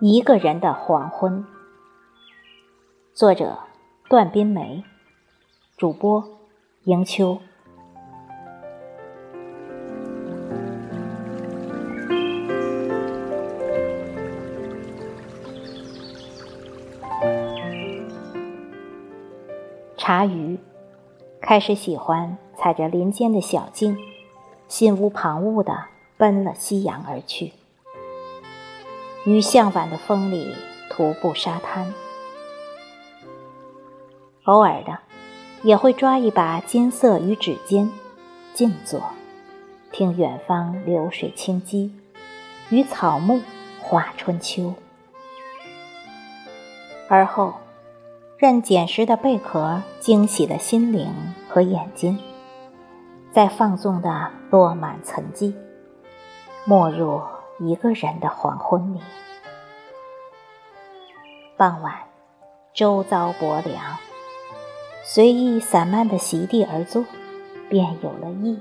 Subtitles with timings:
[0.00, 1.44] 一个人的黄昏，
[3.12, 3.58] 作者
[4.08, 4.84] 段斌梅，
[5.76, 6.24] 主播
[6.84, 7.40] 迎秋。
[19.96, 20.60] 茶余，
[21.40, 23.98] 开始喜欢踩着林间的小径，
[24.68, 25.86] 心无旁骛的
[26.16, 27.52] 奔了夕阳而去。
[29.28, 30.54] 于向晚的风里
[30.88, 31.92] 徒步沙滩，
[34.44, 34.98] 偶尔的
[35.62, 37.92] 也会抓一把金色于指尖，
[38.54, 39.02] 静坐，
[39.92, 41.92] 听远方流水清激，
[42.70, 43.42] 与草木
[43.82, 44.72] 画春秋。
[47.06, 47.52] 而后，
[48.38, 51.12] 任捡拾的贝壳惊喜了心灵
[51.50, 52.18] 和眼睛，
[53.30, 55.52] 在放纵的落满沉寂，
[56.64, 57.20] 没入。
[57.60, 59.00] 一个人的黄昏里，
[61.58, 61.92] 傍晚，
[62.72, 63.98] 周遭薄凉，
[65.02, 67.04] 随意散漫的席地而坐，
[67.68, 68.60] 便有了意，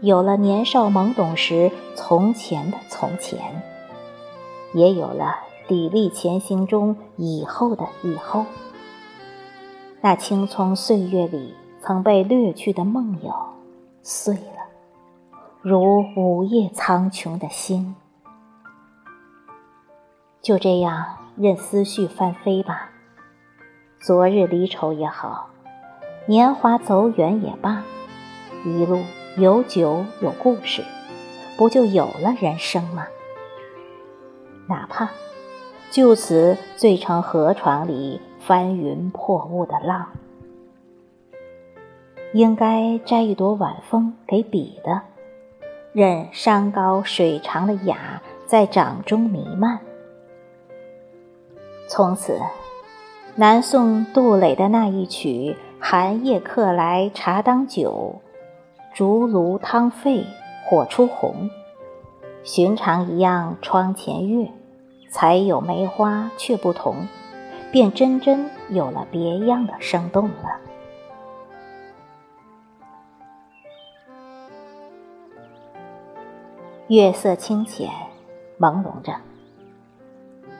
[0.00, 3.62] 有了年少懵懂时从前的从前，
[4.74, 5.36] 也有了
[5.68, 8.44] 砥砺前行中以后的以后。
[10.00, 13.32] 那青葱岁月里曾被掠去的梦游，
[14.02, 14.66] 碎了，
[15.62, 17.94] 如午夜苍穹的星。
[20.42, 21.06] 就这样
[21.40, 22.90] 任思绪翻飞吧。
[24.00, 25.50] 昨日离愁也好，
[26.26, 27.84] 年华走远也罢，
[28.64, 29.00] 一路
[29.36, 30.82] 有酒有故事，
[31.56, 33.06] 不就有了人生吗？
[34.66, 35.10] 哪怕
[35.90, 40.08] 就此醉成河床里翻云破雾的浪，
[42.32, 45.02] 应该摘一朵晚风给比的，
[45.92, 49.78] 任山高水长的雅在掌中弥漫。
[51.90, 52.38] 从此，
[53.34, 58.20] 南宋杜磊的那一曲“寒夜客来茶当酒，
[58.92, 60.26] 竹炉汤沸
[60.66, 61.48] 火初红”，
[62.44, 64.50] 寻常一样窗前月，
[65.10, 67.06] 才有梅花却不同，
[67.72, 70.60] 便真真有了别样的生动了。
[76.88, 77.90] 月色清浅，
[78.58, 79.14] 朦胧着。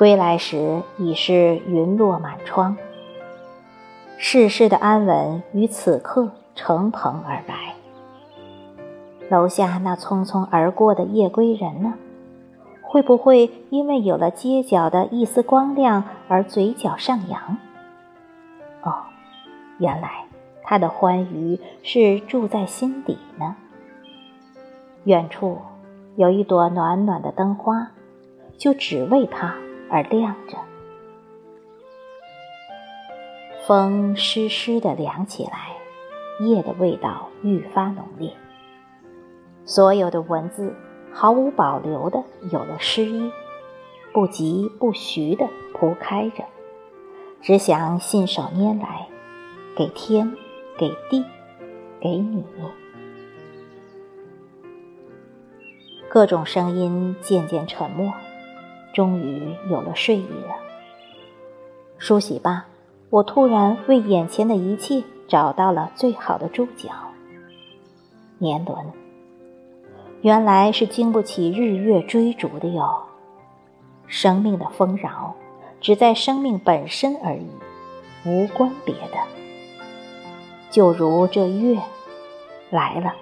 [0.00, 2.74] 归来时已是云落满窗，
[4.16, 7.74] 世事的安稳于此刻乘蓬而来。
[9.28, 11.92] 楼下那匆匆而过的夜归人呢？
[12.80, 17.58] 会不会因为有了街角的一丝光亮而嘴角上扬？
[18.80, 19.02] 哦，
[19.76, 20.24] 原来
[20.62, 23.54] 他的欢愉是住在心底呢。
[25.04, 25.58] 远处
[26.16, 27.90] 有一朵暖暖的灯花，
[28.56, 29.54] 就只为他。
[29.90, 30.56] 而亮着，
[33.66, 35.76] 风湿湿的凉起来，
[36.46, 38.32] 夜的味道愈发浓烈。
[39.64, 40.74] 所有的文字
[41.12, 43.30] 毫无保留的有了诗意，
[44.12, 46.44] 不疾不徐的铺开着，
[47.42, 49.08] 只想信手拈来，
[49.76, 50.32] 给天，
[50.78, 51.24] 给地，
[52.00, 52.44] 给你。
[56.08, 58.12] 各种声音渐渐沉默。
[58.92, 60.56] 终于有了睡意了。
[61.98, 62.64] 梳洗罢，
[63.10, 66.88] 我突然为眼前的一切找到了最好的注脚。
[68.38, 68.76] 年轮，
[70.22, 73.02] 原来是经不起日月追逐的哟。
[74.06, 75.34] 生命的丰饶，
[75.80, 77.48] 只在生命本身而已，
[78.24, 79.18] 无关别的。
[80.70, 81.78] 就如这月
[82.70, 83.14] 来了，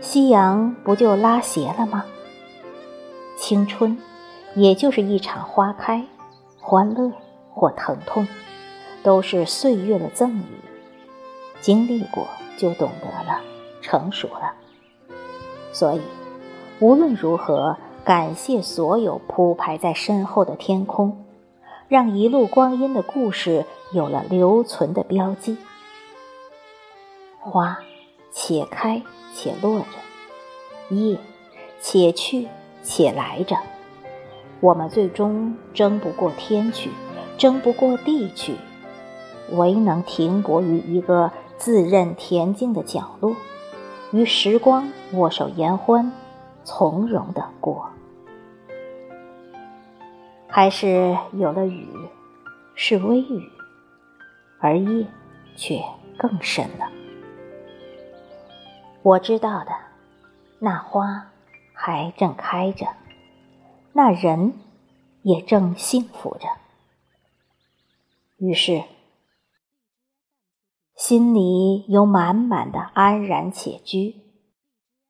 [0.00, 2.04] 夕阳不就拉斜了吗？
[3.36, 3.98] 青春。
[4.56, 6.02] 也就是一场花开，
[6.58, 7.12] 欢乐
[7.52, 8.26] 或疼痛，
[9.02, 10.44] 都是岁月的赠予。
[11.60, 12.26] 经历过
[12.56, 13.42] 就懂得了，
[13.82, 14.54] 成熟了。
[15.72, 16.00] 所以，
[16.80, 21.22] 无论如何，感谢所有铺排在身后的天空，
[21.86, 25.58] 让一路光阴的故事有了留存的标记。
[27.40, 27.78] 花，
[28.32, 29.02] 且开
[29.34, 31.18] 且落着；叶，
[31.78, 32.48] 且去
[32.82, 33.58] 且来着。
[34.60, 36.90] 我们最终争不过天去，
[37.36, 38.56] 争不过地去，
[39.52, 43.36] 唯能停泊于一个自认恬静的角落，
[44.12, 46.10] 与时光握手言欢，
[46.64, 47.90] 从容的过。
[50.48, 51.86] 还是有了雨，
[52.74, 53.50] 是微雨，
[54.58, 55.06] 而夜
[55.54, 55.82] 却
[56.16, 56.88] 更深了。
[59.02, 59.72] 我知道的，
[60.58, 61.26] 那花
[61.74, 62.86] 还正开着。
[63.96, 64.52] 那人
[65.22, 66.46] 也正幸福着。
[68.36, 68.84] 于是，
[70.94, 74.16] 心里有满满的安然且居。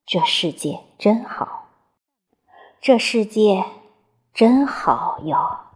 [0.06, 1.66] 这世界真好，
[2.80, 3.64] 这世界
[4.32, 5.66] 真好哟。